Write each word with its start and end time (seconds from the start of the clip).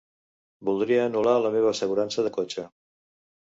Voldria 0.69 1.03
anul·lar 1.09 1.35
la 1.45 1.53
meva 1.57 1.71
assegurança 1.73 2.27
de 2.29 2.35
cotxe. 2.41 2.67